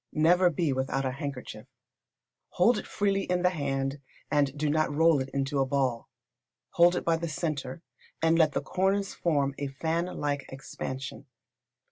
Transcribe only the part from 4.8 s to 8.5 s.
roll it into a ball. Hold it by the centre, and